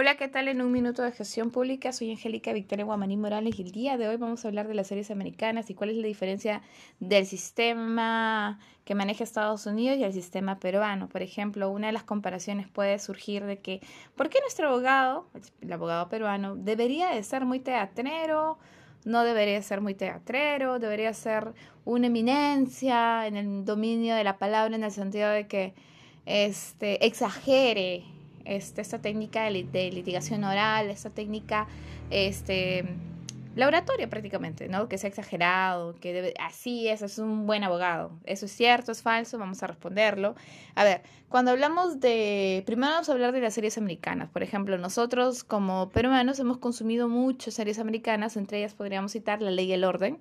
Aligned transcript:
Hola, 0.00 0.16
¿qué 0.16 0.28
tal? 0.28 0.46
En 0.46 0.62
un 0.62 0.70
minuto 0.70 1.02
de 1.02 1.10
gestión 1.10 1.50
pública, 1.50 1.90
soy 1.90 2.12
Angélica 2.12 2.52
Victoria 2.52 2.84
Guamaní 2.84 3.16
Morales 3.16 3.58
y 3.58 3.62
el 3.62 3.72
día 3.72 3.96
de 3.96 4.06
hoy 4.06 4.16
vamos 4.16 4.44
a 4.44 4.46
hablar 4.46 4.68
de 4.68 4.74
las 4.74 4.86
series 4.86 5.10
americanas 5.10 5.70
y 5.70 5.74
cuál 5.74 5.90
es 5.90 5.96
la 5.96 6.06
diferencia 6.06 6.62
del 7.00 7.26
sistema 7.26 8.60
que 8.84 8.94
maneja 8.94 9.24
Estados 9.24 9.66
Unidos 9.66 9.98
y 9.98 10.04
el 10.04 10.12
sistema 10.12 10.60
peruano. 10.60 11.08
Por 11.08 11.22
ejemplo, 11.22 11.68
una 11.68 11.88
de 11.88 11.94
las 11.94 12.04
comparaciones 12.04 12.68
puede 12.68 13.00
surgir 13.00 13.44
de 13.44 13.58
que, 13.58 13.80
¿por 14.14 14.28
qué 14.28 14.38
nuestro 14.40 14.68
abogado, 14.68 15.26
el 15.62 15.72
abogado 15.72 16.08
peruano, 16.08 16.54
debería 16.54 17.08
de 17.08 17.24
ser 17.24 17.44
muy 17.44 17.58
teatrero? 17.58 18.56
No 19.04 19.24
debería 19.24 19.60
ser 19.62 19.80
muy 19.80 19.94
teatrero, 19.94 20.78
debería 20.78 21.12
ser 21.12 21.54
una 21.84 22.06
eminencia 22.06 23.26
en 23.26 23.36
el 23.36 23.64
dominio 23.64 24.14
de 24.14 24.22
la 24.22 24.38
palabra 24.38 24.76
en 24.76 24.84
el 24.84 24.92
sentido 24.92 25.28
de 25.30 25.48
que 25.48 25.74
este, 26.24 27.04
exagere 27.04 28.04
este, 28.48 28.80
esta 28.80 29.00
técnica 29.00 29.44
de, 29.44 29.90
litigación 29.92 30.42
oral, 30.44 30.90
esta 30.90 31.10
técnica 31.10 31.68
este, 32.10 32.84
laboratoria 33.54 34.08
prácticamente, 34.08 34.68
¿no? 34.68 34.88
Que 34.88 34.98
sea 34.98 35.08
exagerado, 35.08 35.94
que 36.00 36.12
debe, 36.12 36.34
así 36.40 36.88
es, 36.88 37.02
es 37.02 37.18
un 37.18 37.46
buen 37.46 37.62
abogado. 37.62 38.10
Eso 38.24 38.46
es 38.46 38.52
cierto, 38.52 38.92
es 38.92 39.02
falso, 39.02 39.38
vamos 39.38 39.62
a 39.62 39.66
responderlo. 39.66 40.34
A 40.74 40.84
ver, 40.84 41.02
cuando 41.28 41.50
hablamos 41.50 42.00
de, 42.00 42.62
primero 42.66 42.92
vamos 42.92 43.08
a 43.08 43.12
hablar 43.12 43.32
de 43.32 43.40
las 43.40 43.54
series 43.54 43.76
americanas. 43.76 44.30
Por 44.30 44.42
ejemplo, 44.42 44.78
nosotros 44.78 45.44
como 45.44 45.90
peruanos 45.90 46.38
hemos 46.38 46.58
consumido 46.58 47.08
muchas 47.08 47.54
series 47.54 47.78
americanas, 47.78 48.36
entre 48.36 48.58
ellas 48.58 48.74
podríamos 48.74 49.12
citar 49.12 49.42
La 49.42 49.50
Ley 49.50 49.66
y 49.66 49.72
el 49.72 49.84
Orden, 49.84 50.18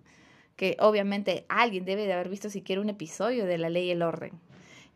que 0.58 0.76
obviamente 0.80 1.46
alguien 1.48 1.86
debe 1.86 2.06
de 2.06 2.14
haber 2.14 2.30
visto 2.30 2.50
siquiera 2.50 2.82
un 2.82 2.90
episodio 2.90 3.46
de 3.46 3.58
La 3.58 3.70
Ley 3.70 3.86
y 3.86 3.92
el 3.92 4.02
Orden. 4.02 4.34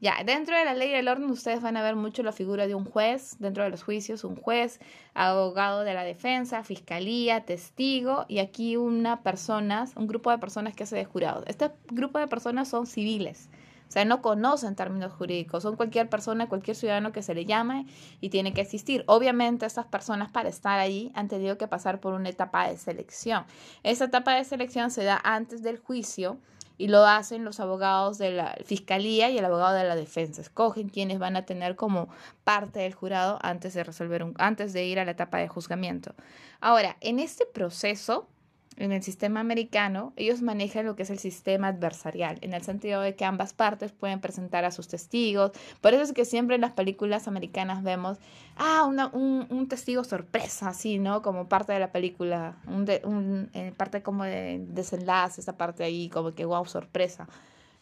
Ya, 0.02 0.16
dentro 0.26 0.58
de 0.58 0.66
la 0.66 0.74
ley 0.74 0.90
del 0.90 1.08
orden 1.08 1.30
ustedes 1.30 1.62
van 1.62 1.78
a 1.78 1.84
ver 1.84 1.96
mucho 1.96 2.24
la 2.24 2.32
figura 2.32 2.66
de 2.66 2.74
un 2.74 2.86
juez, 2.86 3.36
dentro 3.38 3.64
de 3.64 3.70
los 3.70 3.84
juicios, 3.84 4.24
un 4.24 4.36
juez, 4.36 4.80
abogado 5.14 5.84
de 5.84 5.94
la 5.94 6.04
defensa, 6.04 6.64
fiscalía, 6.64 7.46
testigo 7.46 8.26
y 8.28 8.40
aquí 8.40 8.78
una 8.78 9.22
persona, 9.22 9.86
un 9.96 10.08
grupo 10.08 10.32
de 10.32 10.40
personas 10.40 10.74
que 10.74 10.86
hace 10.86 10.96
de 10.96 11.06
jurado. 11.06 11.44
Este 11.46 11.70
grupo 11.92 12.18
de 12.18 12.28
personas 12.28 12.68
son 12.68 12.88
civiles, 12.88 13.48
o 13.88 13.92
sea, 13.92 14.04
no 14.04 14.24
conocen 14.24 14.76
términos 14.76 15.14
jurídicos, 15.14 15.62
son 15.62 15.76
cualquier 15.76 16.10
persona, 16.10 16.50
cualquier 16.50 16.76
ciudadano 16.76 17.12
que 17.12 17.22
se 17.22 17.36
le 17.36 17.46
llame 17.46 17.86
y 18.22 18.30
tiene 18.30 18.56
que 18.56 18.62
asistir. 18.62 19.04
Obviamente 19.06 19.68
estas 19.68 19.86
personas 19.86 20.32
para 20.32 20.50
estar 20.50 20.80
allí 20.80 21.12
han 21.14 21.28
tenido 21.28 21.60
que 21.60 21.68
pasar 21.68 22.00
por 22.00 22.16
una 22.16 22.30
etapa 22.30 22.68
de 22.68 22.78
selección. 22.78 23.46
Esa 23.84 24.06
etapa 24.06 24.34
de 24.34 24.46
selección 24.46 24.90
se 24.90 25.04
da 25.04 25.22
antes 25.24 25.62
del 25.62 25.78
juicio 25.78 26.40
y 26.78 26.88
lo 26.88 27.06
hacen 27.06 27.44
los 27.44 27.60
abogados 27.60 28.18
de 28.18 28.32
la 28.32 28.56
fiscalía 28.66 29.30
y 29.30 29.38
el 29.38 29.46
abogado 29.46 29.76
de 29.76 29.84
la 29.84 29.96
defensa. 29.96 30.42
Escogen 30.42 30.90
quienes 30.90 31.20
van 31.20 31.36
a 31.36 31.46
tener 31.46 31.76
como 31.76 32.10
parte 32.44 32.80
del 32.80 32.94
jurado 32.94 33.40
antes 33.42 33.74
de 33.74 33.84
resolver 33.84 34.24
un, 34.24 34.34
antes 34.38 34.74
de 34.74 34.86
ir 34.86 35.00
a 35.00 35.06
la 35.06 35.12
etapa 35.12 35.38
de 35.38 35.48
juzgamiento. 35.48 36.16
Ahora, 36.60 36.98
en 37.02 37.20
este 37.20 37.46
proceso 37.46 38.28
en 38.78 38.92
el 38.92 39.04
sistema 39.04 39.40
americano, 39.40 40.14
ellos 40.16 40.42
manejan 40.42 40.86
lo 40.86 40.96
que 40.96 41.04
es 41.04 41.10
el 41.10 41.20
sistema 41.20 41.68
adversarial, 41.68 42.38
en 42.42 42.54
el 42.54 42.64
sentido 42.64 43.02
de 43.02 43.16
que 43.16 43.26
ambas 43.26 43.54
partes 43.54 43.92
pueden 43.92 44.22
presentar 44.22 44.66
a 44.66 44.72
sus 44.72 44.88
testigos. 44.88 45.52
Por 45.82 45.94
eso 45.94 46.04
es 46.04 46.14
que 46.14 46.26
siempre 46.26 46.56
en 46.56 46.62
las 46.62 46.72
películas 46.72 47.28
americanas 47.28 47.84
vemos, 47.84 48.18
ah, 48.58 48.86
un, 48.88 49.46
un, 49.50 49.68
testigo 49.68 50.04
sorpresa, 50.04 50.70
así, 50.70 51.00
¿no? 51.00 51.22
Como 51.22 51.48
parte 51.48 51.74
de 51.74 51.80
la 51.80 51.92
película, 51.92 52.56
un, 52.68 52.88
un 53.04 53.50
eh, 53.54 53.74
parte 53.76 54.02
como 54.02 54.24
de 54.24 54.64
desenlace, 54.70 55.42
esa 55.42 55.58
parte 55.58 55.84
ahí, 55.84 56.10
como 56.10 56.34
que, 56.34 56.46
wow, 56.46 56.66
sorpresa. 56.66 57.28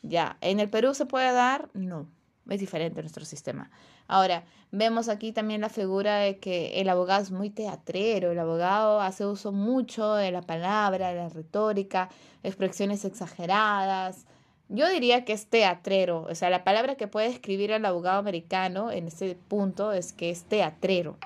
Ya, 0.01 0.37
¿en 0.41 0.59
el 0.59 0.69
Perú 0.69 0.93
se 0.93 1.05
puede 1.05 1.31
dar? 1.31 1.69
No 1.73 2.07
es 2.55 2.59
diferente 2.59 3.02
nuestro 3.02 3.25
sistema. 3.25 3.69
Ahora, 4.08 4.44
vemos 4.72 5.09
aquí 5.09 5.31
también 5.31 5.61
la 5.61 5.69
figura 5.69 6.17
de 6.17 6.39
que 6.39 6.81
el 6.81 6.89
abogado 6.89 7.22
es 7.22 7.31
muy 7.31 7.50
teatrero, 7.50 8.31
el 8.31 8.39
abogado 8.39 9.02
hace 9.02 9.25
uso 9.25 9.52
mucho 9.52 10.14
de 10.16 10.31
la 10.31 10.42
palabra, 10.42 11.09
de 11.09 11.16
la 11.16 11.30
retórica, 11.30 12.09
expresiones 12.44 13.05
exageradas. 13.05 14.26
Yo 14.67 14.88
diría 14.89 15.26
que 15.26 15.33
es 15.33 15.48
teatrero, 15.48 16.27
o 16.30 16.36
sea, 16.36 16.49
la 16.49 16.64
palabra 16.64 16.95
que 16.95 17.08
puede 17.08 17.27
escribir 17.27 17.71
el 17.71 17.86
abogado 17.86 18.20
americano 18.20 18.92
en 18.92 19.08
este 19.08 19.36
punto 19.36 19.93
es 19.93 20.14
que 20.14 20.30
es 20.30 20.43
teatrero. 20.43 21.17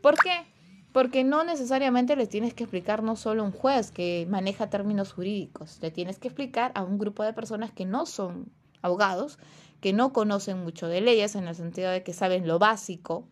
¿Por 0.00 0.16
qué? 0.16 0.44
Porque 0.92 1.24
no 1.24 1.42
necesariamente 1.42 2.16
le 2.16 2.26
tienes 2.26 2.54
que 2.54 2.64
explicar 2.64 3.02
no 3.02 3.16
solo 3.16 3.42
a 3.42 3.46
un 3.46 3.52
juez 3.52 3.90
que 3.90 4.26
maneja 4.28 4.70
términos 4.70 5.12
jurídicos, 5.12 5.78
le 5.80 5.90
tienes 5.90 6.18
que 6.18 6.28
explicar 6.28 6.70
a 6.74 6.82
un 6.84 6.98
grupo 6.98 7.22
de 7.24 7.32
personas 7.32 7.72
que 7.72 7.86
no 7.86 8.06
son 8.06 8.52
abogados, 8.82 9.38
que 9.82 9.92
no 9.92 10.12
conocen 10.12 10.62
mucho 10.62 10.86
de 10.86 11.00
leyes 11.00 11.34
en 11.34 11.48
el 11.48 11.56
sentido 11.56 11.90
de 11.90 12.04
que 12.04 12.14
saben 12.14 12.46
lo 12.46 12.60
básico, 12.60 13.24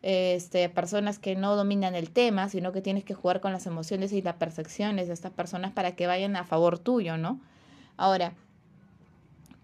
este, 0.00 0.68
personas 0.68 1.18
que 1.18 1.34
no 1.34 1.56
dominan 1.56 1.96
el 1.96 2.10
tema, 2.10 2.48
sino 2.48 2.70
que 2.70 2.80
tienes 2.80 3.02
que 3.02 3.14
jugar 3.14 3.40
con 3.40 3.52
las 3.52 3.66
emociones 3.66 4.12
y 4.12 4.22
las 4.22 4.36
percepciones 4.36 5.08
de 5.08 5.14
estas 5.14 5.32
personas 5.32 5.72
para 5.72 5.96
que 5.96 6.06
vayan 6.06 6.36
a 6.36 6.44
favor 6.44 6.78
tuyo, 6.78 7.18
¿no? 7.18 7.40
Ahora, 7.96 8.32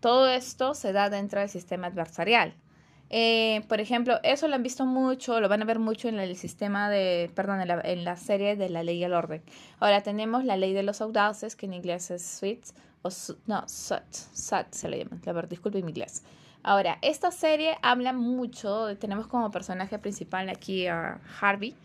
todo 0.01 0.29
esto 0.29 0.75
se 0.75 0.93
da 0.93 1.09
dentro 1.09 1.39
del 1.39 1.49
sistema 1.49 1.87
adversarial. 1.87 2.55
Eh, 3.11 3.63
por 3.69 3.81
ejemplo, 3.81 4.19
eso 4.25 4.49
lo 4.49 4.57
han 4.57 4.65
visto 4.65 4.87
mucho, 4.87 5.39
lo 5.39 5.49
van 5.49 5.63
a 5.63 5.67
ver 5.67 5.79
mucho 5.79 6.09
en 6.09 6.19
el 6.19 6.37
sistema 6.37 6.91
de, 6.91 7.31
perdón, 7.37 7.61
en 7.61 8.05
la, 8.05 8.17
serie 8.17 8.57
de 8.57 8.71
la 8.71 8.83
ley 8.83 8.99
y 8.99 9.05
el 9.05 9.15
orden. 9.15 9.41
Ahora 9.79 10.03
tenemos 10.03 10.45
la 10.45 10.57
ley 10.57 10.73
de 10.73 10.83
los 10.83 11.01
audaces, 11.01 11.55
que 11.55 11.67
en 11.67 11.75
inglés 11.75 12.11
es 12.11 12.27
SWITS, 12.27 12.75
o 13.05 13.11
no, 13.47 13.69
SUT, 13.69 14.13
SUT 14.33 14.73
se 14.73 14.89
le 14.89 14.99
llama, 14.99 15.19
la 15.25 15.33
verdad, 15.33 15.51
disculpe 15.51 15.83
mi 15.83 15.91
inglés. 15.91 16.23
Ahora, 16.63 16.99
esta 17.03 17.31
serie 17.31 17.77
habla 17.83 18.15
mucho, 18.15 18.97
tenemos 18.97 19.27
como 19.27 19.51
personaje 19.51 19.99
principal 19.99 20.49
aquí 20.49 20.87
a 20.87 21.21
Harvey, 21.41 21.77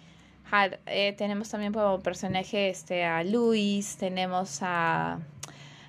eh, 0.85 1.13
tenemos 1.18 1.50
también 1.50 1.74
como 1.74 2.00
personaje 2.00 2.69
este, 2.69 3.03
a 3.03 3.24
Luis, 3.24 3.97
tenemos 3.97 4.59
a... 4.62 5.19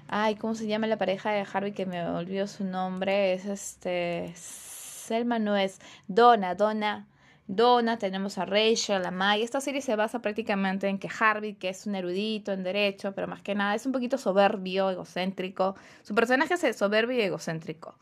Ay, 0.09 0.35
¿cómo 0.35 0.57
se 0.57 0.67
llama 0.67 0.89
la 0.89 0.99
pareja 0.99 1.31
de 1.31 1.47
Harvey 1.51 1.73
que 1.73 1.87
me 1.87 2.05
olvidó 2.05 2.49
su 2.49 2.65
nombre? 2.65 3.33
Es 3.33 3.47
este... 3.47 4.33
Selma 4.35 5.39
no 5.39 5.57
es 5.57 5.81
Donna, 6.09 6.55
Donna. 6.55 7.07
Donna, 7.53 7.99
tenemos 7.99 8.39
a 8.39 8.45
Rachel, 8.45 9.05
a 9.05 9.11
May. 9.11 9.43
Esta 9.43 9.61
serie 9.61 9.83
se 9.83 9.97
basa 9.97 10.23
prácticamente 10.23 10.87
en 10.87 11.01
que 11.01 11.09
Harvey, 11.09 11.55
que 11.55 11.71
es 11.71 11.85
un 11.85 11.97
erudito 11.97 12.53
en 12.53 12.63
derecho, 12.63 13.13
pero 13.13 13.27
más 13.27 13.43
que 13.43 13.57
nada 13.57 13.75
es 13.75 13.85
un 13.87 13.91
poquito 13.91 14.19
soberbio, 14.19 14.89
egocéntrico. 14.89 15.75
Su 16.05 16.15
personaje 16.15 16.55
es 16.55 16.77
soberbio 16.77 17.19
y 17.19 17.23
egocéntrico. 17.23 17.97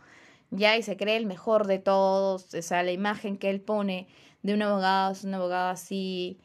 Ya, 0.51 0.77
y 0.77 0.83
se 0.83 0.99
cree 0.99 1.17
el 1.17 1.25
mejor 1.25 1.67
de 1.67 1.79
todos. 1.79 2.53
O 2.53 2.61
sea, 2.61 2.83
la 2.83 2.93
imagen 2.93 3.39
que 3.39 3.49
él 3.49 3.63
pone 3.63 4.07
de 4.43 4.53
un 4.53 4.61
abogado 4.61 5.13
es 5.13 5.25
un 5.25 5.33
abogado 5.33 5.71
así 5.71 6.39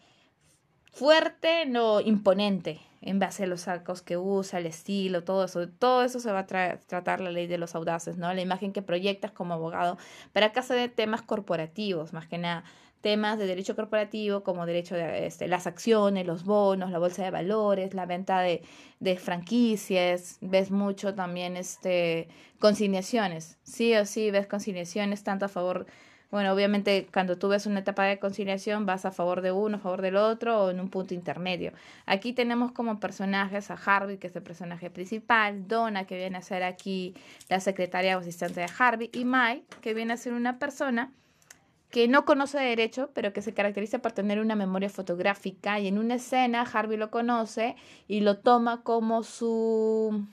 fuerte, 0.93 1.65
no 1.65 1.99
imponente, 1.99 2.79
en 3.01 3.19
base 3.19 3.43
a 3.43 3.47
los 3.47 3.61
sacos 3.61 4.01
que 4.01 4.15
usa, 4.15 4.59
el 4.59 4.65
estilo, 4.65 5.25
todo 5.25 5.43
eso. 5.43 5.67
Todo 5.67 6.03
eso 6.03 6.21
se 6.21 6.31
va 6.31 6.39
a 6.39 6.47
tratar 6.47 7.19
la 7.19 7.31
ley 7.31 7.47
de 7.47 7.57
los 7.57 7.75
audaces, 7.75 8.17
¿no? 8.17 8.33
La 8.33 8.41
imagen 8.41 8.71
que 8.71 8.81
proyectas 8.81 9.31
como 9.33 9.55
abogado. 9.55 9.97
Pero 10.31 10.45
acá 10.45 10.61
se 10.61 10.73
de 10.73 10.87
temas 10.87 11.21
corporativos, 11.21 12.13
más 12.13 12.27
que 12.27 12.37
nada 12.37 12.63
temas 13.03 13.37
de 13.37 13.45
derecho 13.47 13.75
corporativo 13.75 14.43
como 14.43 14.65
derecho 14.65 14.95
de 14.95 15.27
este, 15.27 15.49
las 15.49 15.67
acciones, 15.67 16.25
los 16.25 16.45
bonos, 16.45 16.89
la 16.89 16.99
bolsa 16.99 17.21
de 17.21 17.31
valores, 17.31 17.93
la 17.93 18.05
venta 18.05 18.39
de, 18.39 18.63
franquicias, 19.17 20.37
ves 20.39 20.71
mucho 20.71 21.13
también 21.13 21.57
este 21.57 22.29
consignaciones, 22.59 23.57
sí 23.63 23.93
o 23.95 24.05
sí 24.05 24.31
ves 24.31 24.47
consignaciones 24.47 25.21
tanto 25.25 25.43
a 25.43 25.49
favor, 25.49 25.85
bueno, 26.31 26.53
obviamente 26.53 27.05
cuando 27.11 27.37
tú 27.37 27.49
ves 27.49 27.65
una 27.65 27.81
etapa 27.81 28.05
de 28.05 28.19
conciliación 28.19 28.85
vas 28.85 29.03
a 29.03 29.11
favor 29.11 29.41
de 29.41 29.51
uno, 29.51 29.75
a 29.75 29.79
favor 29.81 30.01
del 30.01 30.15
otro 30.15 30.63
o 30.63 30.69
en 30.69 30.79
un 30.79 30.89
punto 30.89 31.13
intermedio. 31.13 31.73
Aquí 32.05 32.31
tenemos 32.31 32.71
como 32.71 33.01
personajes 33.01 33.69
a 33.69 33.73
Harvey, 33.73 34.17
que 34.17 34.27
es 34.27 34.35
el 34.37 34.43
personaje 34.43 34.89
principal, 34.89 35.67
Donna, 35.67 36.05
que 36.05 36.15
viene 36.15 36.37
a 36.37 36.41
ser 36.41 36.63
aquí 36.63 37.13
la 37.49 37.59
secretaria 37.59 38.15
o 38.15 38.21
asistente 38.21 38.61
de 38.61 38.67
Harvey, 38.79 39.09
y 39.11 39.25
Mike, 39.25 39.65
que 39.81 39.93
viene 39.93 40.13
a 40.13 40.17
ser 40.17 40.31
una 40.31 40.57
persona 40.57 41.11
que 41.93 42.07
no 42.07 42.25
conoce 42.25 42.57
derecho, 42.57 43.11
pero 43.13 43.33
que 43.33 43.43
se 43.43 43.53
caracteriza 43.53 43.99
por 43.99 44.13
tener 44.13 44.39
una 44.39 44.55
memoria 44.55 44.89
fotográfica 44.89 45.79
y 45.79 45.87
en 45.87 45.99
una 45.99 46.15
escena 46.15 46.63
Harvey 46.63 46.97
lo 46.97 47.11
conoce 47.11 47.75
y 48.07 48.21
lo 48.21 48.39
toma 48.39 48.81
como 48.81 49.21
su 49.21 50.25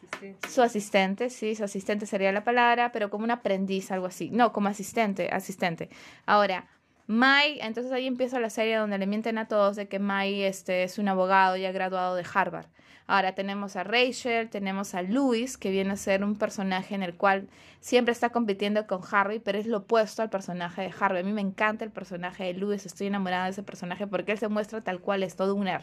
asistente. 0.00 0.48
su 0.48 0.62
asistente, 0.62 1.28
sí, 1.28 1.54
su 1.54 1.64
asistente 1.64 2.06
sería 2.06 2.32
la 2.32 2.44
palabra, 2.44 2.92
pero 2.92 3.10
como 3.10 3.24
un 3.24 3.30
aprendiz, 3.30 3.90
algo 3.90 4.06
así. 4.06 4.30
No, 4.30 4.54
como 4.54 4.68
asistente, 4.68 5.28
asistente. 5.30 5.90
Ahora, 6.24 6.66
Mai, 7.06 7.58
entonces 7.60 7.92
ahí 7.92 8.06
empieza 8.06 8.40
la 8.40 8.48
serie 8.48 8.76
donde 8.76 8.96
le 8.96 9.06
mienten 9.06 9.36
a 9.36 9.48
todos 9.48 9.76
de 9.76 9.86
que 9.86 9.98
Mai 9.98 10.44
este, 10.44 10.82
es 10.82 10.96
un 10.96 11.08
abogado 11.08 11.58
ya 11.58 11.72
graduado 11.72 12.14
de 12.14 12.24
Harvard. 12.32 12.68
Ahora 13.10 13.34
tenemos 13.34 13.74
a 13.74 13.82
Rachel, 13.82 14.50
tenemos 14.50 14.94
a 14.94 15.02
Louis, 15.02 15.58
que 15.58 15.72
viene 15.72 15.94
a 15.94 15.96
ser 15.96 16.22
un 16.22 16.36
personaje 16.36 16.94
en 16.94 17.02
el 17.02 17.16
cual 17.16 17.48
siempre 17.80 18.12
está 18.12 18.30
compitiendo 18.30 18.86
con 18.86 19.00
Harvey, 19.10 19.40
pero 19.40 19.58
es 19.58 19.66
lo 19.66 19.78
opuesto 19.78 20.22
al 20.22 20.30
personaje 20.30 20.82
de 20.82 20.94
Harvey. 20.96 21.22
A 21.22 21.24
mí 21.24 21.32
me 21.32 21.40
encanta 21.40 21.84
el 21.84 21.90
personaje 21.90 22.44
de 22.44 22.54
Louis, 22.54 22.86
estoy 22.86 23.08
enamorada 23.08 23.46
de 23.46 23.50
ese 23.50 23.64
personaje 23.64 24.06
porque 24.06 24.30
él 24.30 24.38
se 24.38 24.46
muestra 24.46 24.80
tal 24.82 25.00
cual 25.00 25.24
es 25.24 25.34
todo 25.34 25.56
un 25.56 25.66
er. 25.66 25.82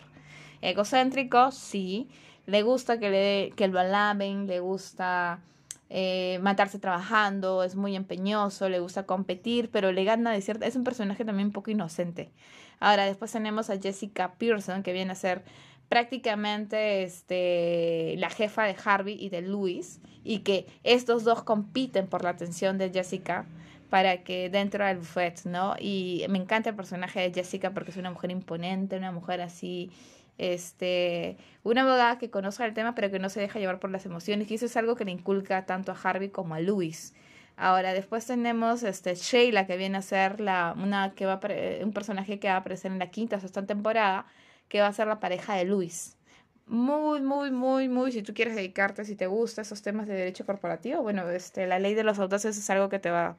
Egocéntrico, 0.62 1.52
sí. 1.52 2.08
Le 2.46 2.62
gusta 2.62 2.98
que, 2.98 3.10
le, 3.10 3.54
que 3.58 3.68
lo 3.68 3.78
alaben, 3.78 4.48
le 4.48 4.62
gusta 4.62 5.42
eh, 5.90 6.40
matarse 6.42 6.80
trabajando, 6.80 7.62
es 7.62 7.76
muy 7.76 7.98
empeñoso, 7.98 8.70
le 8.70 8.80
gusta 8.80 9.06
competir, 9.06 9.70
pero 9.70 9.92
le 9.92 10.06
gana 10.06 10.32
de 10.32 10.40
cierta... 10.40 10.66
Es 10.66 10.78
un 10.78 10.86
personaje 10.86 11.26
también 11.26 11.48
un 11.48 11.54
poco 11.54 11.72
inocente. 11.72 12.32
Ahora, 12.80 13.04
después 13.04 13.34
tenemos 13.34 13.70
a 13.70 13.78
Jessica 13.78 14.36
Pearson, 14.36 14.82
que 14.82 14.94
viene 14.94 15.12
a 15.12 15.16
ser 15.16 15.44
prácticamente 15.90 17.04
este, 17.04 18.16
la 18.18 18.30
jefa 18.30 18.64
de 18.64 18.76
Harvey 18.84 19.18
y 19.20 19.30
de 19.30 19.42
Louis, 19.42 20.00
y 20.24 20.40
que 20.40 20.68
estos 20.84 21.24
dos 21.24 21.44
compiten 21.44 22.08
por 22.08 22.24
la 22.24 22.32
atención 22.32 22.78
de 22.78 22.90
Jessica 22.90 23.46
para 23.90 24.24
que 24.24 24.50
dentro 24.50 24.86
del 24.86 24.98
buffet, 24.98 25.46
¿no? 25.46 25.76
Y 25.80 26.26
me 26.30 26.38
encanta 26.38 26.72
el 26.72 26.76
personaje 26.76 27.22
de 27.22 27.34
Jessica 27.34 27.72
porque 27.72 27.92
es 27.92 27.98
una 27.98 28.12
mujer 28.12 28.32
imponente, 28.32 28.98
una 28.98 29.14
mujer 29.14 29.40
así 29.40 29.92
este, 30.38 31.38
una 31.64 31.82
abogada 31.82 32.18
que 32.20 32.30
conozca 32.30 32.66
el 32.66 32.74
tema 32.74 32.94
pero 32.94 33.10
que 33.10 33.20
no 33.20 33.30
se 33.30 33.40
deja 33.40 33.60
llevar 33.60 33.80
por 33.80 33.90
las 33.90 34.06
emociones 34.06 34.50
y 34.52 34.56
eso 34.56 34.66
es 34.66 34.78
algo 34.78 34.96
que 34.96 35.06
le 35.06 35.12
inculca 35.12 35.66
tanto 35.66 35.92
a 35.92 35.96
Harvey 36.02 36.30
como 36.30 36.56
a 36.56 36.60
Luis. 36.60 37.14
Ahora, 37.56 37.94
después 37.94 38.26
tenemos 38.28 38.84
este, 38.84 39.16
Sheila, 39.16 39.66
que 39.66 39.78
viene 39.78 39.98
a 39.98 40.04
ser 40.04 40.40
la, 40.40 40.76
una, 40.78 41.16
que 41.16 41.26
va 41.26 41.40
un 41.84 41.92
personaje 41.92 42.40
que 42.40 42.50
va 42.50 42.56
a 42.56 42.58
aparecer 42.58 42.92
en 42.92 43.00
la 43.00 43.10
quinta 43.10 43.38
o 43.38 43.40
sexta 43.40 43.66
temporada, 43.66 44.28
que 44.70 44.82
va 44.82 44.88
a 44.88 44.94
ser 44.94 45.08
la 45.08 45.20
pareja 45.20 45.56
de 45.56 45.66
Luis. 45.66 46.18
Muy, 46.66 47.22
muy, 47.22 47.52
muy, 47.52 47.88
muy, 47.88 48.12
si 48.12 48.24
tú 48.24 48.34
quieres 48.34 48.56
dedicarte, 48.56 49.06
si 49.06 49.16
te 49.16 49.28
gusta 49.28 49.62
esos 49.62 49.82
temas 49.82 50.08
de 50.08 50.16
derecho 50.16 50.46
corporativo, 50.46 51.02
bueno, 51.02 51.30
este, 51.30 51.66
la 51.66 51.80
ley 51.80 51.94
de 51.94 52.04
los 52.04 52.20
audaces 52.20 52.58
es 52.58 52.70
algo 52.70 52.90
que 52.90 53.00
te 53.00 53.10
va, 53.10 53.38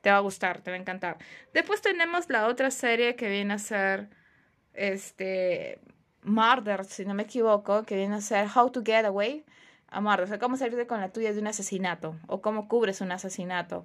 te 0.00 0.10
va 0.10 0.18
a 0.18 0.20
gustar, 0.20 0.60
te 0.60 0.70
va 0.70 0.76
a 0.76 0.80
encantar. 0.80 1.18
Después 1.52 1.82
tenemos 1.82 2.28
la 2.30 2.46
otra 2.46 2.70
serie 2.70 3.16
que 3.16 3.28
viene 3.28 3.54
a 3.54 3.58
ser, 3.58 4.08
este, 4.74 5.80
Murder, 6.22 6.84
si 6.84 7.04
no 7.04 7.14
me 7.14 7.24
equivoco, 7.24 7.82
que 7.84 7.96
viene 7.96 8.14
a 8.16 8.20
ser 8.20 8.46
How 8.54 8.70
to 8.70 8.82
Get 8.84 9.04
Away 9.06 9.44
a 9.90 10.00
Murder, 10.00 10.24
o 10.24 10.28
sea, 10.28 10.38
cómo 10.38 10.56
salirte 10.56 10.86
con 10.86 11.00
la 11.00 11.10
tuya 11.10 11.32
de 11.32 11.40
un 11.40 11.46
asesinato 11.48 12.14
o 12.28 12.40
cómo 12.42 12.68
cubres 12.68 13.00
un 13.00 13.10
asesinato. 13.10 13.84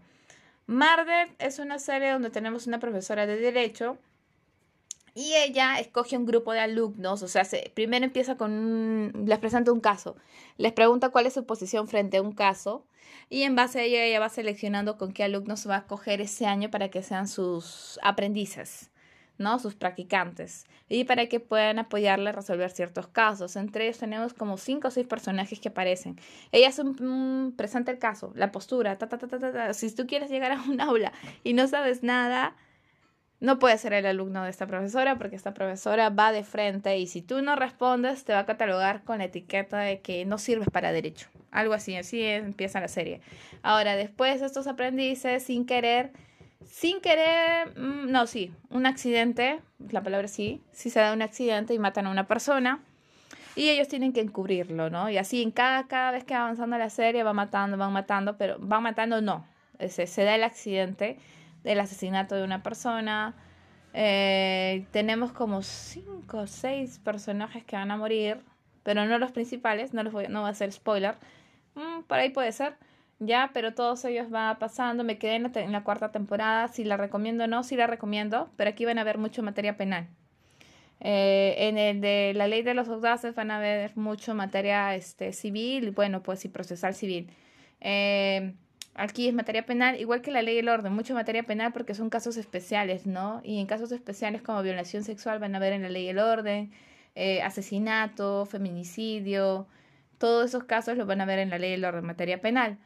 Murder 0.68 1.30
es 1.40 1.60
una 1.60 1.80
serie 1.80 2.12
donde 2.12 2.30
tenemos 2.30 2.68
una 2.68 2.80
profesora 2.80 3.26
de 3.26 3.38
derecho 3.38 3.98
y 5.16 5.34
ella 5.36 5.80
escoge 5.80 6.18
un 6.18 6.26
grupo 6.26 6.54
de 6.54 6.60
alumnos, 6.60 7.22
o 7.22 7.28
sea, 7.28 7.44
primero 7.74 8.06
empieza 8.06 8.36
con 8.36 8.52
un, 8.52 9.26
les 9.28 9.40
presenta 9.40 9.72
un 9.72 9.80
caso, 9.80 10.16
les 10.58 10.74
pregunta 10.74 11.10
cuál 11.10 11.28
es 11.28 11.34
su 11.34 11.46
posición 11.46 11.88
frente 11.88 12.18
a 12.18 12.22
un 12.22 12.32
caso 12.32 12.86
y 13.30 13.44
en 13.44 13.56
base 13.56 13.80
a 13.80 13.84
ella 13.84 14.04
ella 14.04 14.20
va 14.20 14.30
seleccionando 14.30 14.98
con 14.98 15.12
qué 15.14 15.24
alumnos 15.24 15.68
va 15.70 15.76
a 15.76 15.80
escoger 15.80 16.22
ese 16.22 16.46
año 16.46 16.72
para 16.72 16.90
que 16.90 17.04
sean 17.04 17.28
sus 17.28 18.00
aprendices. 18.02 18.90
¿no? 19.38 19.58
Sus 19.60 19.76
practicantes, 19.76 20.68
y 20.90 21.06
para 21.06 21.28
que 21.28 21.40
puedan 21.40 21.80
apoyarle 21.80 22.30
a 22.30 22.34
resolver 22.34 22.70
ciertos 22.70 23.08
casos. 23.08 23.56
Entre 23.56 23.86
ellos 23.86 23.98
tenemos 23.98 24.34
como 24.34 24.58
cinco 24.58 24.90
o 24.90 24.92
seis 24.92 25.08
personajes 25.08 25.60
que 25.60 25.70
aparecen. 25.70 26.20
Ella 26.52 26.70
es 26.70 26.80
un, 26.80 27.54
presenta 27.58 27.92
el 27.92 27.98
caso, 27.98 28.32
la 28.36 28.52
postura, 28.52 28.98
ta, 28.98 29.10
ta, 29.10 29.18
ta, 29.18 29.28
ta, 29.28 29.40
ta. 29.40 29.74
Si 29.74 29.94
tú 29.94 30.06
quieres 30.06 30.30
llegar 30.30 30.52
a 30.52 30.62
un 30.62 30.80
aula 30.82 31.14
y 31.44 31.54
no 31.54 31.68
sabes 31.68 32.04
nada, 32.04 32.56
no 33.44 33.60
puedes 33.60 33.82
ser 33.82 33.92
el 33.92 34.06
alumno 34.06 34.46
de 34.46 34.50
esta 34.50 34.68
profesora 34.68 35.18
porque 35.18 35.36
esta 35.36 35.54
profesora 35.54 36.10
va 36.10 36.32
de 36.32 36.46
frente 36.46 36.98
y 36.98 37.08
si 37.08 37.22
tú 37.22 37.42
no 37.42 37.58
respondes 37.58 38.24
te 38.24 38.32
va 38.32 38.40
a 38.40 38.46
catalogar 38.46 39.04
con 39.04 39.18
la 39.18 39.26
etiqueta 39.26 39.80
de 39.80 40.00
que 40.00 40.24
no 40.24 40.38
sirves 40.38 40.70
para 40.72 40.94
derecho. 40.94 41.28
Algo 41.52 41.74
así, 41.74 41.94
así 41.98 42.24
empieza 42.24 42.80
la 42.80 42.88
serie. 42.88 43.20
Ahora, 43.62 43.98
después 43.98 44.42
estos 44.42 44.66
aprendices, 44.66 45.44
sin 45.44 45.66
querer, 45.66 46.14
sin 46.66 47.02
querer, 47.02 47.78
mm, 47.78 48.10
no, 48.10 48.28
sí, 48.28 48.54
un 48.70 48.86
accidente, 48.86 49.60
la 49.92 50.02
palabra 50.02 50.30
sí, 50.30 50.62
sí 50.72 50.90
se 50.90 51.02
da 51.02 51.12
un 51.12 51.22
accidente 51.22 51.74
y 51.74 51.80
matan 51.80 52.08
a 52.08 52.12
una 52.12 52.28
persona 52.28 52.80
y 53.58 53.68
ellos 53.68 53.90
tienen 53.90 54.14
que 54.14 54.22
encubrirlo, 54.22 54.90
¿no? 54.90 55.10
Y 55.10 55.18
así 55.18 55.44
en 55.44 55.52
cada, 55.52 55.86
cada 55.90 56.12
vez 56.12 56.24
que 56.24 56.34
va 56.34 56.44
avanzando 56.44 56.78
la 56.78 56.90
serie 56.90 57.24
va 57.24 57.34
matando, 57.34 57.76
van 57.76 57.92
matando, 57.92 58.38
pero 58.38 58.56
van 58.60 58.84
matando 58.84 59.20
no, 59.20 59.46
se, 59.90 60.08
se 60.08 60.24
da 60.24 60.34
el 60.36 60.46
accidente 60.46 61.18
del 61.64 61.80
asesinato 61.80 62.36
de 62.36 62.44
una 62.44 62.64
persona. 62.64 63.36
Eh, 63.94 64.86
tenemos 64.92 65.32
como 65.32 65.62
cinco 65.62 66.40
o 66.40 66.48
seis 66.48 67.00
personajes 67.00 67.64
que 67.64 67.76
van 67.76 67.92
a 67.92 67.98
morir, 67.98 68.42
pero 68.84 69.06
no 69.06 69.18
los 69.20 69.32
principales, 69.32 69.94
no, 69.94 70.04
los 70.04 70.14
voy, 70.14 70.28
no 70.30 70.46
a 70.46 70.54
ser 70.54 70.72
spoiler. 70.72 71.16
Mm, 71.76 72.04
por 72.04 72.20
ahí 72.20 72.30
puede 72.30 72.52
ser 72.52 72.76
ya, 73.20 73.52
pero 73.54 73.74
todos 73.74 74.04
ellos 74.06 74.30
van 74.30 74.60
pasando. 74.60 75.04
Me 75.04 75.18
quedé 75.18 75.36
en 75.36 75.72
la, 75.72 75.84
cuarta 75.84 76.12
temporada. 76.12 76.68
Si 76.68 76.84
la 76.84 76.98
recomiendo 76.98 77.46
o 77.46 77.48
no, 77.48 77.64
sí 77.64 77.76
la 77.76 77.88
recomiendo, 77.88 78.50
pero 78.58 78.70
aquí 78.70 78.86
van 78.86 79.00
a 79.00 79.04
ver 79.04 79.18
mucho 79.18 79.44
materia 79.44 79.78
penal. 79.78 80.08
Eh, 81.00 81.56
en 81.68 81.78
el 81.78 82.02
de 82.02 82.34
la 82.36 82.48
ley 82.48 82.62
de 82.62 82.74
los 82.74 82.88
audaces 82.88 83.36
van 83.36 83.52
a 83.52 83.60
ver 83.60 83.96
mucho 83.98 84.34
materia 84.36 84.96
este, 84.96 85.34
civil, 85.34 85.92
bueno, 85.92 86.24
pues 86.24 86.40
sí, 86.40 86.50
procesal 86.50 86.96
civil. 86.96 87.30
Eh, 87.82 88.54
aquí 88.96 89.28
es 89.28 89.34
materia 89.34 89.66
penal, 89.66 90.00
igual 90.00 90.22
que 90.22 90.32
la 90.32 90.42
ley 90.42 90.56
del 90.56 90.70
orden, 90.70 90.94
mucho 90.94 91.14
materia 91.14 91.44
penal 91.44 91.74
porque 91.74 91.96
son 91.96 92.10
casos 92.10 92.38
especiales, 92.38 93.06
¿no? 93.06 93.42
Y 93.44 93.60
en 93.60 93.68
casos 93.68 93.92
especiales 93.92 94.42
como 94.42 94.62
violación 94.62 95.04
sexual 95.04 95.40
van 95.40 95.56
a 95.56 95.60
ver 95.60 95.74
en 95.74 95.82
la 95.82 95.90
ley 95.90 96.08
del 96.08 96.20
orden, 96.20 96.72
eh, 97.16 97.42
asesinato, 97.42 98.46
feminicidio, 98.46 99.68
todos 100.18 100.48
esos 100.48 100.64
casos 100.64 100.98
los 100.98 101.08
van 101.08 101.22
a 101.22 101.26
ver 101.26 101.40
en 101.40 101.50
la 101.50 101.60
ley 101.60 101.72
del 101.72 101.86
orden, 101.86 102.06
materia 102.06 102.42
penal. 102.42 102.78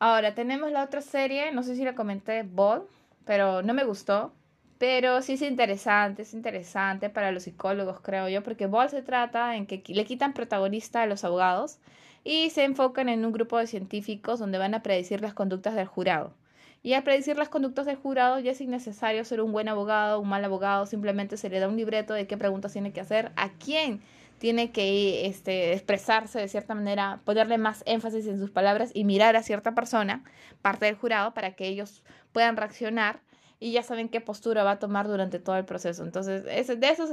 Ahora, 0.00 0.34
tenemos 0.34 0.70
la 0.70 0.84
otra 0.84 1.00
serie, 1.00 1.52
no 1.52 1.62
sé 1.62 1.76
si 1.76 1.84
la 1.84 1.94
comenté, 1.94 2.42
Ball, 2.44 2.86
pero 3.24 3.62
no 3.62 3.74
me 3.74 3.84
gustó. 3.84 4.32
Pero 4.78 5.22
sí 5.22 5.32
es 5.34 5.42
interesante, 5.42 6.22
es 6.22 6.34
interesante 6.34 7.10
para 7.10 7.32
los 7.32 7.42
psicólogos, 7.44 8.00
creo 8.00 8.28
yo, 8.28 8.44
porque 8.44 8.66
Ball 8.66 8.88
se 8.90 9.02
trata 9.02 9.56
en 9.56 9.66
que 9.66 9.82
le 9.88 10.04
quitan 10.04 10.34
protagonista 10.34 11.02
a 11.02 11.06
los 11.06 11.24
abogados 11.24 11.80
y 12.24 12.50
se 12.50 12.64
enfocan 12.64 13.08
en 13.08 13.24
un 13.24 13.32
grupo 13.32 13.58
de 13.58 13.66
científicos 13.66 14.38
donde 14.38 14.58
van 14.58 14.74
a 14.74 14.82
predecir 14.82 15.20
las 15.20 15.34
conductas 15.34 15.74
del 15.74 15.86
jurado. 15.86 16.34
Y 16.82 16.92
al 16.94 17.02
predecir 17.02 17.36
las 17.36 17.48
conductas 17.48 17.86
del 17.86 17.96
jurado 17.96 18.38
ya 18.38 18.52
es 18.52 18.60
innecesario 18.60 19.24
ser 19.24 19.40
un 19.40 19.52
buen 19.52 19.68
abogado, 19.68 20.20
un 20.20 20.28
mal 20.28 20.44
abogado, 20.44 20.86
simplemente 20.86 21.36
se 21.36 21.50
le 21.50 21.58
da 21.58 21.68
un 21.68 21.76
libreto 21.76 22.14
de 22.14 22.26
qué 22.26 22.36
preguntas 22.36 22.72
tiene 22.72 22.92
que 22.92 23.00
hacer, 23.00 23.32
a 23.36 23.50
quién 23.50 24.00
tiene 24.38 24.70
que 24.70 25.26
este, 25.26 25.72
expresarse 25.72 26.38
de 26.38 26.48
cierta 26.48 26.74
manera, 26.74 27.20
ponerle 27.24 27.58
más 27.58 27.82
énfasis 27.86 28.26
en 28.26 28.38
sus 28.38 28.50
palabras 28.50 28.92
y 28.94 29.04
mirar 29.04 29.34
a 29.34 29.42
cierta 29.42 29.74
persona, 29.74 30.22
parte 30.62 30.86
del 30.86 30.94
jurado, 30.94 31.34
para 31.34 31.54
que 31.54 31.66
ellos 31.66 32.02
puedan 32.32 32.56
reaccionar 32.56 33.20
y 33.60 33.72
ya 33.72 33.82
saben 33.82 34.08
qué 34.08 34.20
postura 34.20 34.62
va 34.62 34.72
a 34.72 34.78
tomar 34.78 35.08
durante 35.08 35.40
todo 35.40 35.56
el 35.56 35.64
proceso. 35.64 36.04
Entonces, 36.04 36.44
de 36.44 36.88
eso 36.88 37.06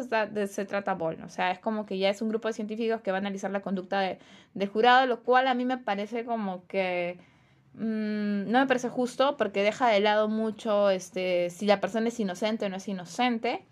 se, 0.48 0.66
trata 0.66 0.94
Ball. 0.94 1.22
O 1.24 1.30
sea, 1.30 1.52
es 1.52 1.60
como 1.60 1.86
que 1.86 1.98
ya 1.98 2.10
es 2.10 2.22
un 2.22 2.30
grupo 2.30 2.48
de 2.48 2.54
científicos 2.54 3.02
que 3.02 3.12
va 3.12 3.18
a 3.18 3.22
analizar 3.22 3.50
la 3.50 3.62
conducta 3.62 4.00
de, 4.00 4.20
del 4.54 4.70
jurado, 4.70 5.08
lo 5.08 5.24
cual 5.24 5.48
a 5.48 5.56
mí 5.56 5.66
me 5.66 5.80
parece 5.80 6.24
como 6.24 6.66
que 6.68 7.18
mm, 7.74 8.52
no 8.52 8.60
me 8.60 8.68
parece 8.68 8.90
justo 8.90 9.38
porque 9.38 9.64
deja 9.64 9.88
de 9.88 10.00
lado 10.02 10.28
mucho 10.28 10.92
este, 10.92 11.50
si 11.50 11.66
la 11.66 11.82
persona 11.82 12.10
es 12.10 12.20
inocente 12.20 12.66
o 12.68 12.70
no 12.70 12.78
es 12.78 12.88
inocente. 12.88 13.64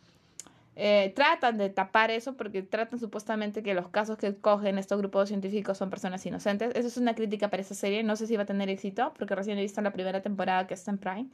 Eh, 0.76 1.14
tratan 1.16 1.60
de 1.60 1.70
tapar 1.70 2.10
eso 2.10 2.34
porque 2.36 2.64
tratan 2.64 3.00
supuestamente 3.00 3.62
que 3.62 3.76
los 3.76 3.90
casos 3.90 4.18
que 4.18 4.36
cogen 4.36 4.80
estos 4.80 4.98
grupos 4.98 5.30
científicos 5.30 5.78
son 5.78 5.92
personas 5.92 6.26
inocentes. 6.26 6.72
Eso 6.76 6.88
es 6.88 6.98
una 6.98 7.14
crítica 7.14 7.50
para 7.50 7.62
esa 7.62 7.76
serie. 7.76 8.02
No 8.02 8.16
sé 8.16 8.26
si 8.26 8.36
va 8.36 8.44
a 8.44 8.46
tener 8.48 8.70
éxito 8.70 9.14
porque 9.16 9.36
recién 9.36 9.60
he 9.60 9.62
visto 9.62 9.80
la 9.82 9.92
primera 9.92 10.22
temporada 10.24 10.66
que 10.66 10.74
está 10.74 10.90
en 10.90 10.98
Prime. 10.98 11.28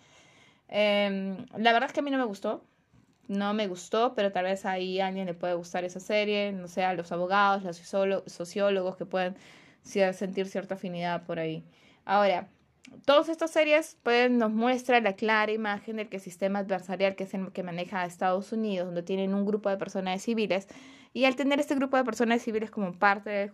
Em, 0.69 1.45
la 1.57 1.73
verdad 1.73 1.89
es 1.89 1.93
que 1.93 1.99
a 1.99 2.03
mí 2.03 2.11
no 2.11 2.17
me 2.17 2.25
gustó. 2.25 2.63
No 3.27 3.53
me 3.53 3.67
gustó, 3.67 4.15
pero 4.15 4.31
tal 4.31 4.45
vez 4.45 4.65
ahí 4.65 4.99
a 4.99 5.07
alguien 5.07 5.27
le 5.27 5.33
puede 5.33 5.53
gustar 5.53 5.83
esa 5.83 5.99
serie. 5.99 6.51
No 6.51 6.67
sé, 6.67 6.91
los 6.95 7.11
abogados, 7.11 7.63
los 7.63 7.77
sociólogos 8.27 8.95
que 8.95 9.05
pueden 9.05 9.35
sentir 9.83 10.47
cierta 10.47 10.75
afinidad 10.75 11.25
por 11.25 11.39
ahí. 11.39 11.63
Ahora, 12.05 12.47
Todas 13.05 13.29
estas 13.29 13.51
series 13.51 13.97
pues, 14.03 14.31
nos 14.31 14.51
muestran 14.51 15.03
la 15.03 15.13
clara 15.13 15.51
imagen 15.51 15.97
del 15.97 16.09
que 16.09 16.19
sistema 16.19 16.59
adversarial 16.59 17.15
que 17.15 17.25
es 17.25 17.33
el 17.33 17.51
que 17.51 17.63
maneja 17.63 18.05
Estados 18.05 18.51
Unidos, 18.51 18.87
donde 18.87 19.03
tienen 19.03 19.33
un 19.33 19.45
grupo 19.45 19.69
de 19.69 19.77
personas 19.77 20.21
civiles, 20.21 20.67
y 21.13 21.25
al 21.25 21.35
tener 21.35 21.59
este 21.59 21.75
grupo 21.75 21.97
de 21.97 22.03
personas 22.03 22.41
civiles 22.41 22.71
como 22.71 22.93
parte 22.93 23.29
del 23.29 23.51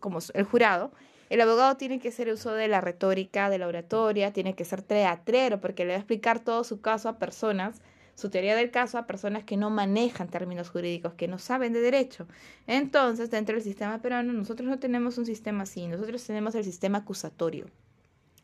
como 0.00 0.18
el 0.34 0.44
jurado, 0.44 0.92
el 1.28 1.40
abogado 1.40 1.76
tiene 1.76 1.98
que 1.98 2.08
hacer 2.08 2.28
uso 2.30 2.52
de 2.52 2.68
la 2.68 2.80
retórica, 2.80 3.50
de 3.50 3.58
la 3.58 3.66
oratoria, 3.66 4.32
tiene 4.32 4.54
que 4.54 4.64
ser 4.64 4.82
teatrero, 4.82 5.60
porque 5.60 5.84
le 5.84 5.90
va 5.90 5.96
a 5.96 5.98
explicar 5.98 6.40
todo 6.40 6.64
su 6.64 6.80
caso 6.80 7.08
a 7.08 7.18
personas, 7.18 7.82
su 8.14 8.30
teoría 8.30 8.56
del 8.56 8.70
caso 8.70 8.98
a 8.98 9.06
personas 9.06 9.44
que 9.44 9.56
no 9.56 9.70
manejan 9.70 10.28
términos 10.28 10.70
jurídicos, 10.70 11.14
que 11.14 11.28
no 11.28 11.38
saben 11.38 11.72
de 11.72 11.80
derecho. 11.80 12.26
Entonces, 12.66 13.30
dentro 13.30 13.54
del 13.54 13.62
sistema 13.62 14.00
peruano, 14.00 14.32
nosotros 14.32 14.68
no 14.68 14.78
tenemos 14.78 15.18
un 15.18 15.26
sistema 15.26 15.62
así, 15.62 15.86
nosotros 15.86 16.24
tenemos 16.24 16.54
el 16.54 16.64
sistema 16.64 16.98
acusatorio. 16.98 17.66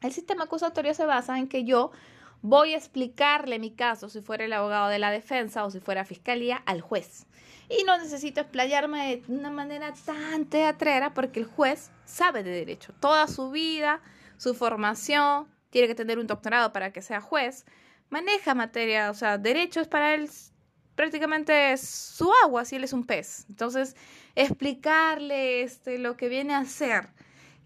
El 0.02 0.12
sistema 0.12 0.44
acusatorio 0.44 0.92
se 0.94 1.06
basa 1.06 1.38
en 1.38 1.48
que 1.48 1.64
yo 1.64 1.90
voy 2.44 2.74
a 2.74 2.76
explicarle 2.76 3.58
mi 3.58 3.70
caso, 3.70 4.10
si 4.10 4.20
fuera 4.20 4.44
el 4.44 4.52
abogado 4.52 4.88
de 4.90 4.98
la 4.98 5.10
defensa 5.10 5.64
o 5.64 5.70
si 5.70 5.80
fuera 5.80 6.04
fiscalía, 6.04 6.62
al 6.66 6.82
juez. 6.82 7.24
Y 7.70 7.84
no 7.84 7.96
necesito 7.96 8.42
explayarme 8.42 9.16
de 9.16 9.32
una 9.32 9.50
manera 9.50 9.94
tan 10.04 10.44
teatrera 10.44 11.14
porque 11.14 11.40
el 11.40 11.46
juez 11.46 11.90
sabe 12.04 12.42
de 12.42 12.50
derecho. 12.50 12.92
Toda 13.00 13.28
su 13.28 13.50
vida, 13.50 14.02
su 14.36 14.54
formación, 14.54 15.48
tiene 15.70 15.88
que 15.88 15.94
tener 15.94 16.18
un 16.18 16.26
doctorado 16.26 16.70
para 16.70 16.92
que 16.92 17.00
sea 17.00 17.22
juez, 17.22 17.64
maneja 18.10 18.54
materia, 18.54 19.10
o 19.10 19.14
sea, 19.14 19.38
derecho 19.38 19.80
es 19.80 19.88
para 19.88 20.12
él 20.12 20.28
prácticamente 20.96 21.74
su 21.78 22.30
agua, 22.44 22.66
si 22.66 22.76
él 22.76 22.84
es 22.84 22.92
un 22.92 23.06
pez. 23.06 23.46
Entonces, 23.48 23.96
explicarle 24.34 25.62
este, 25.62 25.98
lo 25.98 26.18
que 26.18 26.28
viene 26.28 26.54
a 26.54 26.66
ser 26.66 27.08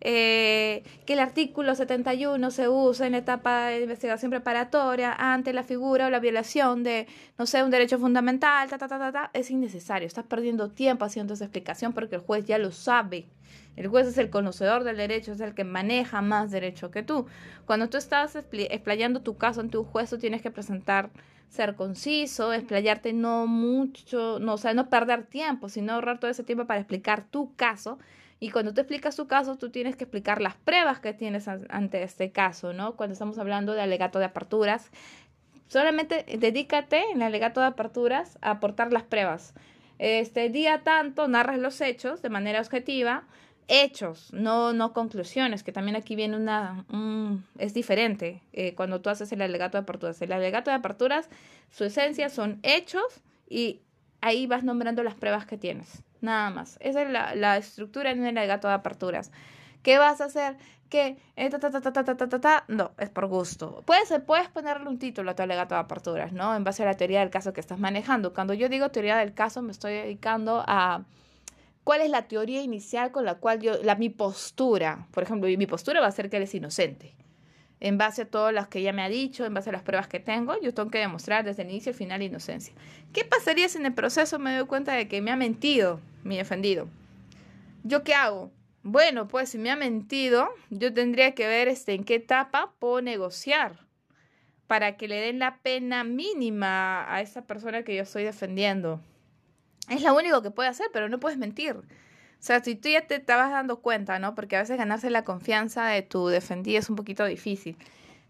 eh, 0.00 0.84
que 1.06 1.14
el 1.14 1.18
artículo 1.18 1.74
71 1.74 2.50
se 2.50 2.68
usa 2.68 3.06
en 3.06 3.12
la 3.12 3.18
etapa 3.18 3.66
de 3.66 3.82
investigación 3.82 4.30
preparatoria 4.30 5.12
ante 5.12 5.52
la 5.52 5.64
figura 5.64 6.06
o 6.06 6.10
la 6.10 6.20
violación 6.20 6.84
de, 6.84 7.08
no 7.36 7.46
sé, 7.46 7.62
un 7.64 7.70
derecho 7.70 7.98
fundamental, 7.98 8.68
ta, 8.68 8.78
ta, 8.78 8.86
ta, 8.86 9.12
ta, 9.12 9.30
es 9.32 9.50
innecesario. 9.50 10.06
Estás 10.06 10.24
perdiendo 10.24 10.70
tiempo 10.70 11.04
haciendo 11.04 11.34
esa 11.34 11.44
explicación 11.44 11.92
porque 11.92 12.16
el 12.16 12.20
juez 12.20 12.44
ya 12.46 12.58
lo 12.58 12.70
sabe. 12.70 13.26
El 13.74 13.88
juez 13.88 14.06
es 14.06 14.18
el 14.18 14.30
conocedor 14.30 14.84
del 14.84 14.96
derecho, 14.96 15.32
es 15.32 15.40
el 15.40 15.54
que 15.54 15.64
maneja 15.64 16.20
más 16.20 16.50
derecho 16.50 16.90
que 16.90 17.02
tú. 17.02 17.26
Cuando 17.64 17.88
tú 17.88 17.96
estás 17.96 18.36
explayando 18.36 19.22
tu 19.22 19.36
caso 19.36 19.60
ante 19.60 19.78
un 19.78 19.84
juez, 19.84 20.10
tú 20.10 20.18
tienes 20.18 20.42
que 20.42 20.50
presentar, 20.50 21.10
ser 21.48 21.76
conciso, 21.76 22.52
explayarte 22.52 23.12
no 23.12 23.46
mucho, 23.46 24.38
no, 24.40 24.54
o 24.54 24.58
sea, 24.58 24.74
no 24.74 24.88
perder 24.88 25.24
tiempo, 25.26 25.68
sino 25.68 25.92
ahorrar 25.92 26.18
todo 26.18 26.30
ese 26.30 26.44
tiempo 26.44 26.66
para 26.66 26.80
explicar 26.80 27.24
tu 27.24 27.54
caso 27.54 27.98
y 28.40 28.50
cuando 28.50 28.72
tú 28.72 28.80
explicas 28.80 29.16
tu 29.16 29.26
caso, 29.26 29.56
tú 29.56 29.70
tienes 29.70 29.96
que 29.96 30.04
explicar 30.04 30.40
las 30.40 30.54
pruebas 30.54 31.00
que 31.00 31.12
tienes 31.12 31.48
ante 31.48 32.02
este 32.02 32.30
caso, 32.30 32.72
¿no? 32.72 32.94
Cuando 32.94 33.12
estamos 33.12 33.38
hablando 33.38 33.72
de 33.72 33.82
alegato 33.82 34.18
de 34.18 34.26
aperturas, 34.26 34.90
solamente 35.66 36.24
dedícate 36.38 37.02
en 37.10 37.16
el 37.16 37.22
alegato 37.22 37.60
de 37.60 37.66
aperturas 37.66 38.38
a 38.40 38.52
aportar 38.52 38.92
las 38.92 39.02
pruebas. 39.02 39.54
Este 39.98 40.48
día 40.50 40.82
tanto 40.84 41.26
narras 41.26 41.58
los 41.58 41.80
hechos 41.80 42.22
de 42.22 42.28
manera 42.28 42.60
objetiva, 42.60 43.24
hechos, 43.66 44.32
no, 44.32 44.72
no 44.72 44.92
conclusiones, 44.92 45.64
que 45.64 45.72
también 45.72 45.96
aquí 45.96 46.14
viene 46.14 46.36
una, 46.36 46.84
es 47.58 47.74
diferente 47.74 48.40
eh, 48.52 48.74
cuando 48.76 49.00
tú 49.00 49.10
haces 49.10 49.32
el 49.32 49.42
alegato 49.42 49.76
de 49.76 49.82
aperturas. 49.82 50.22
El 50.22 50.32
alegato 50.32 50.70
de 50.70 50.76
aperturas, 50.76 51.28
su 51.70 51.84
esencia 51.84 52.30
son 52.30 52.60
hechos 52.62 53.20
y 53.48 53.80
ahí 54.20 54.46
vas 54.46 54.62
nombrando 54.62 55.02
las 55.02 55.14
pruebas 55.14 55.44
que 55.44 55.58
tienes. 55.58 56.04
Nada 56.20 56.50
más. 56.50 56.78
Esa 56.80 57.02
es 57.02 57.10
la, 57.10 57.34
la 57.34 57.56
estructura 57.56 58.10
en 58.10 58.24
el 58.24 58.36
alegato 58.36 58.68
de 58.68 58.74
aperturas. 58.74 59.30
¿Qué 59.82 59.98
vas 59.98 60.20
a 60.20 60.24
hacer? 60.24 60.56
Que 60.88 61.18
no, 62.68 62.90
es 62.98 63.10
por 63.10 63.26
gusto. 63.26 63.82
Puedes, 63.86 64.12
puedes 64.26 64.48
ponerle 64.48 64.88
un 64.88 64.98
título 64.98 65.30
a 65.30 65.34
tu 65.34 65.42
alegato 65.42 65.74
de 65.74 65.80
aperturas, 65.80 66.32
¿no? 66.32 66.56
En 66.56 66.64
base 66.64 66.82
a 66.82 66.86
la 66.86 66.94
teoría 66.94 67.20
del 67.20 67.30
caso 67.30 67.52
que 67.52 67.60
estás 67.60 67.78
manejando. 67.78 68.32
Cuando 68.32 68.54
yo 68.54 68.68
digo 68.68 68.90
teoría 68.90 69.16
del 69.18 69.34
caso, 69.34 69.62
me 69.62 69.72
estoy 69.72 69.92
dedicando 69.92 70.64
a 70.66 71.04
cuál 71.84 72.00
es 72.00 72.10
la 72.10 72.22
teoría 72.22 72.62
inicial 72.62 73.12
con 73.12 73.24
la 73.24 73.34
cual 73.36 73.60
yo, 73.60 73.82
la, 73.82 73.96
mi 73.96 74.08
postura, 74.08 75.06
por 75.10 75.22
ejemplo, 75.22 75.48
mi 75.48 75.66
postura 75.66 76.00
va 76.00 76.06
a 76.06 76.12
ser 76.12 76.30
que 76.30 76.38
él 76.38 76.44
es 76.44 76.54
inocente 76.54 77.14
en 77.80 77.96
base 77.96 78.22
a 78.22 78.24
todas 78.24 78.52
las 78.52 78.68
que 78.68 78.80
ella 78.80 78.92
me 78.92 79.02
ha 79.02 79.08
dicho, 79.08 79.44
en 79.44 79.54
base 79.54 79.70
a 79.70 79.72
las 79.72 79.82
pruebas 79.82 80.08
que 80.08 80.18
tengo, 80.18 80.60
yo 80.60 80.74
tengo 80.74 80.90
que 80.90 80.98
demostrar 80.98 81.44
desde 81.44 81.62
el 81.62 81.70
inicio 81.70 81.90
al 81.90 81.96
final 81.96 82.22
inocencia. 82.22 82.74
¿Qué 83.12 83.24
pasaría 83.24 83.68
si 83.68 83.78
en 83.78 83.86
el 83.86 83.94
proceso 83.94 84.38
me 84.38 84.56
doy 84.56 84.66
cuenta 84.66 84.94
de 84.94 85.06
que 85.06 85.22
me 85.22 85.30
ha 85.30 85.36
mentido 85.36 86.00
mi 86.24 86.36
defendido? 86.36 86.88
¿Yo 87.84 88.02
qué 88.04 88.14
hago? 88.14 88.50
Bueno, 88.82 89.28
pues 89.28 89.50
si 89.50 89.58
me 89.58 89.70
ha 89.70 89.76
mentido, 89.76 90.48
yo 90.70 90.92
tendría 90.92 91.34
que 91.34 91.46
ver 91.46 91.68
este, 91.68 91.94
en 91.94 92.04
qué 92.04 92.16
etapa 92.16 92.72
puedo 92.78 93.02
negociar 93.02 93.86
para 94.66 94.96
que 94.96 95.08
le 95.08 95.16
den 95.16 95.38
la 95.38 95.58
pena 95.58 96.04
mínima 96.04 97.12
a 97.12 97.20
esa 97.20 97.42
persona 97.42 97.82
que 97.82 97.96
yo 97.96 98.02
estoy 98.02 98.24
defendiendo. 98.24 99.00
Es 99.88 100.02
lo 100.02 100.14
único 100.14 100.42
que 100.42 100.50
puede 100.50 100.68
hacer, 100.68 100.86
pero 100.92 101.08
no 101.08 101.18
puedes 101.18 101.38
mentir. 101.38 101.76
O 101.76 101.82
sea, 102.40 102.62
si 102.62 102.76
tú 102.76 102.88
ya 102.88 103.06
te 103.06 103.16
estabas 103.16 103.50
dando 103.50 103.80
cuenta, 103.80 104.18
¿no? 104.18 104.34
Porque 104.34 104.56
a 104.56 104.60
veces 104.60 104.76
ganarse 104.78 105.10
la 105.10 105.24
confianza 105.24 105.86
de 105.86 106.02
tu 106.02 106.28
defendido 106.28 106.78
es 106.78 106.88
un 106.88 106.96
poquito 106.96 107.24
difícil. 107.24 107.76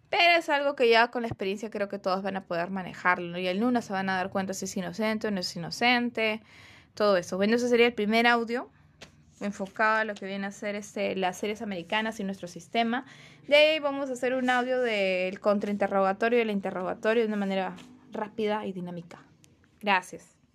Pero 0.08 0.38
es 0.38 0.48
algo 0.48 0.74
que 0.74 0.88
ya 0.88 1.10
con 1.10 1.22
la 1.22 1.28
experiencia 1.28 1.68
creo 1.68 1.88
que 1.88 1.98
todos 1.98 2.22
van 2.22 2.36
a 2.36 2.44
poder 2.44 2.70
manejarlo. 2.70 3.38
Y 3.38 3.48
el 3.48 3.58
lunes 3.58 3.84
se 3.84 3.92
van 3.92 4.08
a 4.08 4.16
dar 4.16 4.30
cuenta 4.30 4.54
si 4.54 4.64
es 4.64 4.76
inocente 4.76 5.28
o 5.28 5.30
no 5.30 5.40
es 5.40 5.54
inocente. 5.56 6.40
Todo 6.98 7.16
eso. 7.16 7.36
Bueno, 7.36 7.54
ese 7.54 7.68
sería 7.68 7.86
el 7.86 7.94
primer 7.94 8.26
audio 8.26 8.68
enfocado 9.40 9.98
a 9.98 10.04
lo 10.04 10.14
que 10.14 10.26
viene 10.26 10.48
a 10.48 10.50
ser 10.50 10.74
este, 10.74 11.14
las 11.14 11.38
series 11.38 11.62
americanas 11.62 12.18
y 12.18 12.24
nuestro 12.24 12.48
sistema. 12.48 13.06
De 13.46 13.54
ahí 13.54 13.78
vamos 13.78 14.10
a 14.10 14.14
hacer 14.14 14.34
un 14.34 14.50
audio 14.50 14.80
del 14.80 15.38
contrainterrogatorio 15.38 16.40
y 16.40 16.42
el 16.42 16.50
interrogatorio 16.50 17.22
de 17.22 17.28
una 17.28 17.36
manera 17.36 17.76
rápida 18.10 18.66
y 18.66 18.72
dinámica. 18.72 19.22
Gracias. 19.80 20.37